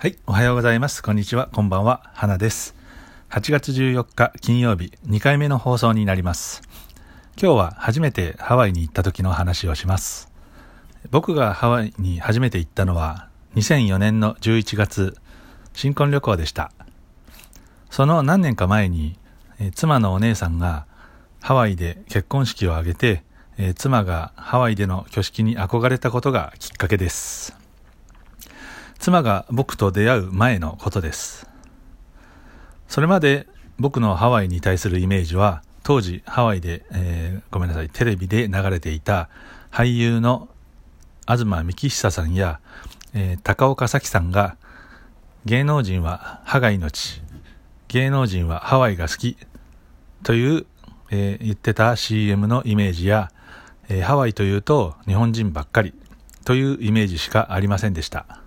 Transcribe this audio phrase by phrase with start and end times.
[0.00, 1.02] はい、おはようございます。
[1.02, 2.76] こんにちは、こんばんは、花です。
[3.30, 6.62] 8月14日金曜日、2回目の放送になります。
[7.36, 10.30] 今日は初めてハワイに行った時の話をします。
[11.10, 15.16] 僕がハワイに初めて行ったのは2004年の11月、
[15.72, 16.70] 新婚旅行でした。
[17.90, 19.18] その何年か前に、
[19.58, 20.86] え妻のお姉さんが
[21.40, 23.24] ハワイで結婚式を挙げて、
[23.56, 27.67] え妻がハワイでの挙式に憧れたことがきっかけです。
[29.08, 31.48] 妻が僕と出会う前のことです。
[32.88, 33.46] それまで
[33.78, 39.30] 僕のハワイに対するイメージは、当時ハワイで、えーごめんなさい、テレビで流れていた
[39.70, 40.50] 俳優の
[41.26, 42.60] 東幹久さんや、
[43.14, 44.58] えー高岡早紀さんが、
[45.46, 47.22] 芸能人は歯が命、
[47.88, 49.38] 芸能人はハワイが好き
[50.22, 50.66] という、
[51.10, 53.30] えー言ってた CM のイメージや、
[53.88, 55.94] えハワイというと日本人ばっかり
[56.44, 58.42] というイメージしかありませんでした。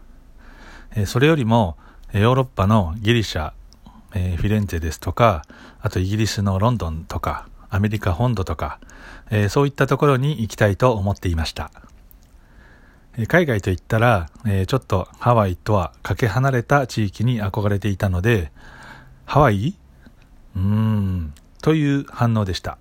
[0.95, 1.77] えそれよりも
[2.13, 3.53] ヨーロッパのギリシャ、
[4.13, 5.43] えフィレンツェですとか、
[5.79, 8.79] あとイギリスのロンドンとか、アメリカ本土とか、
[9.29, 11.71] えそういったところに行きたいと思っていました。
[13.17, 18.51] え海外といったら、えちょっとハワイとはかけ離れた地域に憧れていたので、
[19.25, 19.77] ハワイ？
[20.55, 22.77] うーん、という反応でした。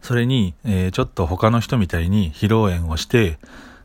[0.00, 3.40] それに、えちょっと他の人みたいに披露宴をして、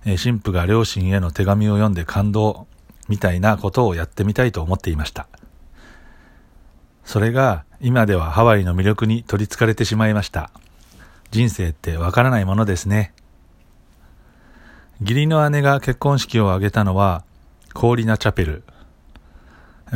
[0.06, 2.68] え神父が両親への手紙を読んで感動
[3.08, 5.28] みたいなことをやってみたいと思っていました。
[7.06, 10.52] それが今ではハワイの魅力に取り憑かれてしまいました。
[11.32, 13.14] 人生ってわからないものですね。
[15.02, 17.24] 義理の姉が結婚式を挙げたのは
[17.74, 18.64] コーリナチャペル。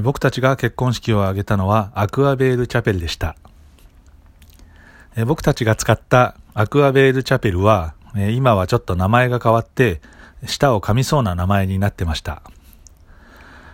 [0.02, 3.36] 僕たちが結婚式を挙げたのはアクアベールチャペルでした。
[5.26, 10.02] 僕たちが使ったアクアベールチャペルは、え今はちょっと名前が変わって、
[10.46, 12.42] 舌を噛みそうな名前になってました。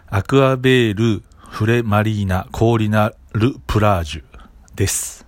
[0.09, 4.23] アクアベールフレマリーナコーリナルプラージュ
[4.75, 5.25] です。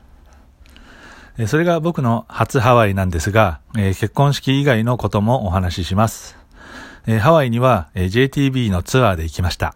[1.47, 6.37] それが僕の初ハワイなんですが、え結婚式以外のこともお話しします。
[7.07, 9.75] えハワイには、え JTB のツアーで行きました。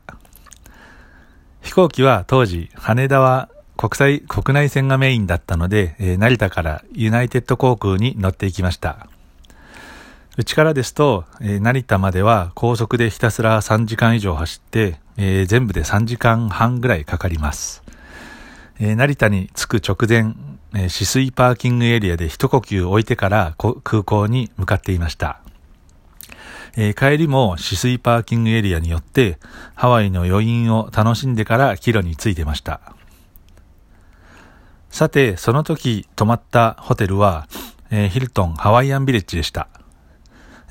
[1.61, 9.07] 飛行機は当時、羽田は国際、国内線がメインだったので、え成田からユナイテッド航空に乗っていきました。
[10.39, 17.83] うちからですと、えー成田までは高速でひたすら3時間以上走って、えー全部で3時間半ぐらいかかります。
[18.79, 20.35] えー成田に着く直前、
[20.73, 25.41] えー止水パーキングエリアで一呼吸置いてから空港に向かっていました。
[26.77, 29.39] えー帰りも止水パーキングエリアによって
[29.75, 32.79] ハワイの余韻を楽しんでから帰路に着いてました。
[34.89, 37.49] さて、その時泊まったホテルは、
[37.91, 39.67] えーヒルトンハワイアンビレッジでした。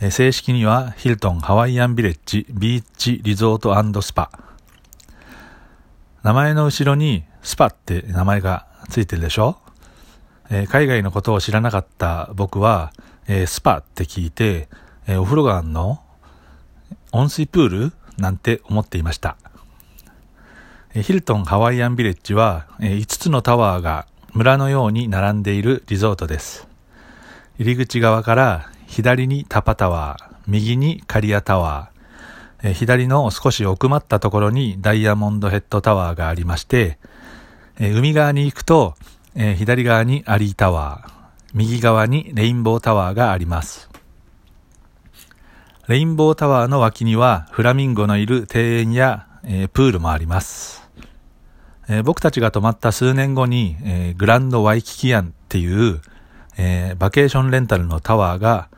[0.00, 4.30] え正式にはヒルトンハワイアンビレッジビーチリゾートスパ。
[6.22, 9.58] 名前の後ろにスパって名前がついてるでしょ、
[10.50, 12.92] えー海外のことを知らなかった僕は、
[13.26, 14.68] えースパって聞いて、
[15.08, 16.00] えーお風呂があんの？
[17.10, 17.92] 温水プール？
[18.18, 19.36] なんて思っていました。
[20.94, 26.68] えヒルトンハワイアンビレッジは、え5つのタワーが村のように並んでいるリゾートです。
[27.58, 36.98] 入り口側から左にタパタワー、右にカリアタワー、え左の少し奥まったところにダイヤモンドヘッドタワーがありまして、
[37.78, 38.94] え海側に行くと、
[39.34, 41.10] え左側にアリータワー、
[41.52, 43.90] 右側にレインボータワーがあります。
[45.86, 50.88] レインボータワーの脇にはフラミンゴのいる庭園や、えプールもあります。
[51.88, 56.00] え僕たちが泊まった数年後に、えグランドワイキキアンっていう、
[56.58, 58.68] えーバケーションレンタルのタワーが、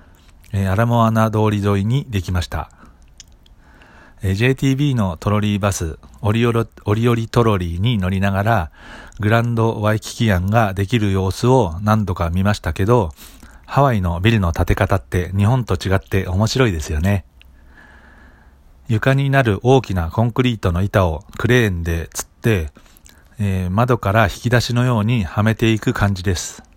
[0.52, 2.70] えーアラモアナ通り沿いにできました。
[4.22, 8.70] えー JTB のトロリーバス、オリオロ、オリオリトロリーに乗りながら、
[9.18, 13.12] グランドワイキキアンができる様子を何度か見ましたけど、
[13.64, 17.24] ハワイのビルの建て方って日本と違って面白いですよね。
[18.88, 22.72] 床になる大きなコンクリートの板をクレーンで吊って、
[23.38, 26.69] えー窓から引き出しのようにはめていく感じです。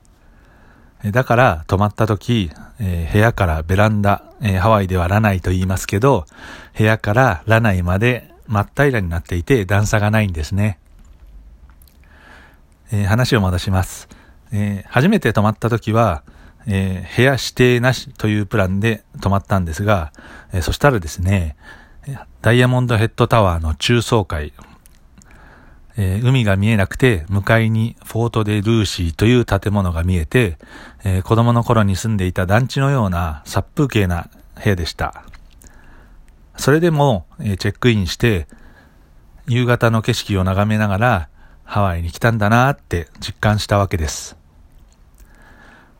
[1.12, 6.26] だから泊まった時、えー部屋からベランダ、えーハワイではラナイと言いますけど、
[6.78, 10.80] 部屋からラナイまで真っ平らになっていて段差がないんですね。
[12.92, 14.08] えー話を戻します。
[14.54, 16.24] え初めて泊まった時は、
[16.68, 20.14] え部屋指定なしというプランで泊まったんですが、
[20.54, 21.58] えそしたらですね、
[22.42, 24.54] ダイヤモンドヘッドタワーの中層階、
[25.96, 30.58] えー海が見えなくて、向かいにフォートデ・ルーシーという建物が見えて、
[31.04, 34.30] えー子供の頃に住んでいた団地のような殺風景な
[34.62, 35.24] 部屋でした。
[36.58, 38.48] それでも、えチェックインして、
[39.48, 41.30] 夕方の景色を眺めながら
[41.64, 44.38] ハワイに来たんだなって実感したわけです。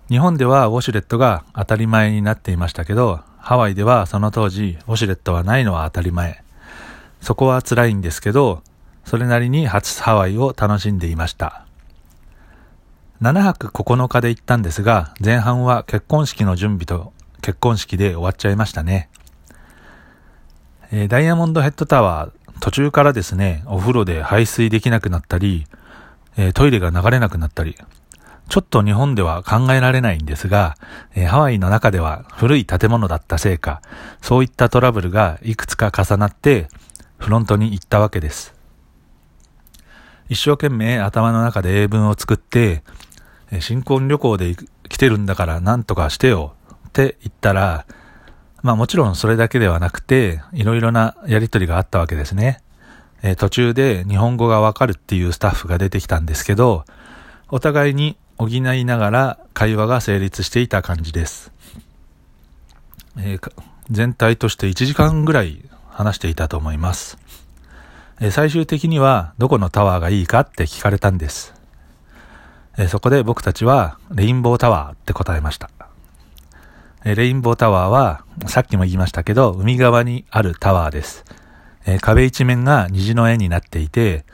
[0.10, 6.44] 日本ではウォシュレットが当たり前になっていましたけど、ハワイではその当時ウォシュレットはないのは当たり前。
[7.22, 8.62] そこは辛いんですけど、
[9.06, 11.66] それなりに初ハワイを楽しんでいました。
[13.22, 19.10] 7泊9日で行ったんですが、前半は結婚式の準備と結婚式で終わっちゃいましたね。
[20.92, 25.66] えー、ダイヤモンドヘッドタワー、途中からですね、お風呂で排水できなくなったり、
[26.38, 27.78] えー、トイレが流れなくなったり、
[28.50, 30.76] ちょっと日本では考えられないんですが、
[31.16, 33.82] えー、ハワイの中では古い建物だったせいか、
[34.22, 36.68] そういったトラブルがいくつか重なって、
[37.18, 38.54] フロントに行ったわけです。
[40.30, 42.84] 一生懸命頭の中で英文を作って、
[43.60, 44.56] 新婚旅行で
[44.90, 46.56] 来てるんだから何とかしてよ
[46.88, 47.86] って言ったら、
[48.62, 52.62] まあもちろんそれだけではなくて、いろいろなやりとりがあったわけですね。
[53.22, 56.86] え、途中で日本語がわかるっていうスタッフが出てきたんですけど、
[57.50, 61.52] お互いに補いながら会話が成立していた感じです。
[63.18, 63.52] えー、
[63.92, 67.18] 全体として1時間ぐらい話していたと思います。
[68.32, 71.54] 最終的にはどこのタワーがいいかって聞かれたんです。
[72.88, 75.70] そこで僕たちはレインボータワーって答えました。
[77.04, 81.26] レインボータワーはさっきも言いましたけど海側にあるタワーです。
[82.02, 84.26] 壁一面が虹の絵になっていて、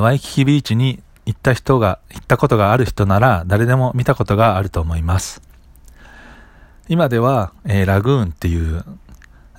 [0.00, 5.42] ワイキキビーチに行った人が、行ったことがある人なら誰でも見たことがあると思います。
[6.88, 8.84] 今では、えラグーンっていう、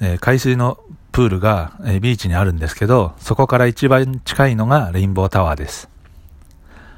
[0.02, 0.80] え海水の
[1.16, 5.90] プールが、えビーチにあるんですけど、そこから一番近いのがレインボータワーです。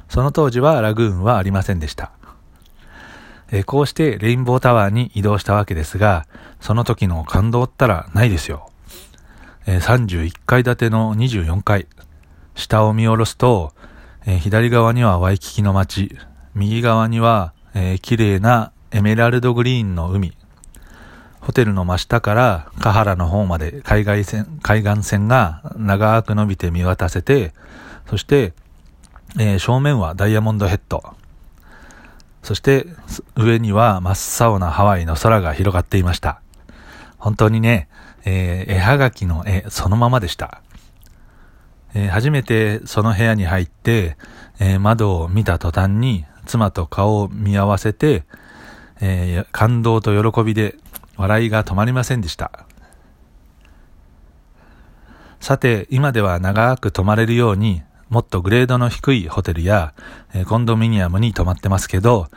[0.09, 2.09] その当時はラグーンはありませんでした。
[3.51, 6.25] えこうしてレインボータワーに移動したわけですが、
[6.59, 8.71] その時の感動ったらないですよ。
[9.67, 11.85] え31階建ての24階。
[12.55, 13.71] 下を見下ろすと、
[14.25, 16.17] え左側にはワイキキの街、
[16.55, 20.35] 右側には、えー、綺麗なエメラルドグリーンの海。
[21.47, 27.53] ホテルの真下からカハラの方まで海外線、海岸線が長く伸びて見渡せて、
[28.07, 28.53] そして
[29.39, 31.03] えー、正面はダイヤモンドヘッド。
[32.43, 32.87] そして
[33.35, 36.41] 上には真っ青なハワイの空が広がっていました。
[37.17, 37.89] 本当にね、
[38.25, 40.61] えー、絵はがきの絵そのままでした。
[41.93, 44.17] えー、初めてその部屋に入って、
[44.59, 48.23] えー、窓を見た途端に妻と顔を見合わせて、
[49.01, 50.77] えー、感動と喜びで
[51.17, 52.65] 笑いが止まりませんでした。
[55.39, 59.93] さて、今では長く泊まれるようにもっとグレードの低いホテルや、
[60.33, 62.27] えコンドミニアムに泊まってますけど、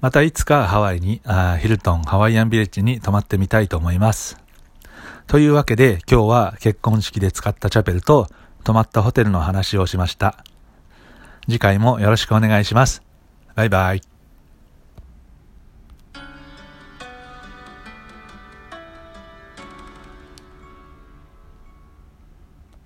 [0.00, 4.36] またいつかハワイに、あヒルトンハワイアンビレッジに泊まってみたいと思います。
[5.28, 8.28] というわけで今日は結婚式で使ったチャペルと
[8.64, 10.44] 泊まったホテルの話をしました。
[11.46, 13.02] 次回もよろしくお願いします。
[13.54, 14.11] バイバイ。